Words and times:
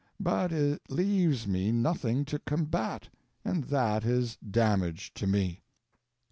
But 0.19 0.51
it 0.51 0.81
leaves 0.89 1.45
me 1.47 1.71
nothing 1.71 2.25
to 2.25 2.39
combat; 2.39 3.09
and 3.45 3.65
that 3.65 4.03
is 4.03 4.35
damage 4.37 5.13
to 5.13 5.27
me. 5.27 5.61